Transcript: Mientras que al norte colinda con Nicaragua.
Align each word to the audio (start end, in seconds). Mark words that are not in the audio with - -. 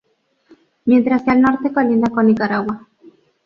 Mientras 0.85 1.21
que 1.21 1.29
al 1.29 1.41
norte 1.43 1.71
colinda 1.71 2.09
con 2.09 2.25
Nicaragua. 2.25 2.87